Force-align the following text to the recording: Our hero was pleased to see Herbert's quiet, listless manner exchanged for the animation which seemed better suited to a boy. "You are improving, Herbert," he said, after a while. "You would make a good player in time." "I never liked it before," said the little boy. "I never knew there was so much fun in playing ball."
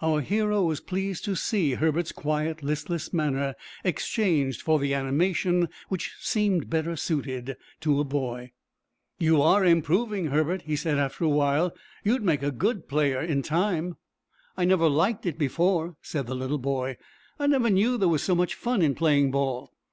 Our 0.00 0.20
hero 0.20 0.62
was 0.62 0.78
pleased 0.78 1.24
to 1.24 1.34
see 1.34 1.72
Herbert's 1.72 2.12
quiet, 2.12 2.62
listless 2.62 3.12
manner 3.12 3.56
exchanged 3.82 4.62
for 4.62 4.78
the 4.78 4.94
animation 4.94 5.68
which 5.88 6.14
seemed 6.20 6.70
better 6.70 6.94
suited 6.94 7.56
to 7.80 7.98
a 7.98 8.04
boy. 8.04 8.52
"You 9.18 9.42
are 9.42 9.64
improving, 9.64 10.26
Herbert," 10.28 10.62
he 10.62 10.76
said, 10.76 10.98
after 10.98 11.24
a 11.24 11.28
while. 11.28 11.74
"You 12.04 12.12
would 12.12 12.22
make 12.22 12.44
a 12.44 12.52
good 12.52 12.86
player 12.86 13.20
in 13.20 13.42
time." 13.42 13.96
"I 14.56 14.64
never 14.66 14.88
liked 14.88 15.26
it 15.26 15.36
before," 15.36 15.96
said 16.00 16.28
the 16.28 16.36
little 16.36 16.58
boy. 16.58 16.96
"I 17.40 17.48
never 17.48 17.68
knew 17.68 17.98
there 17.98 18.06
was 18.06 18.22
so 18.22 18.36
much 18.36 18.54
fun 18.54 18.82
in 18.82 18.94
playing 18.94 19.32
ball." 19.32 19.72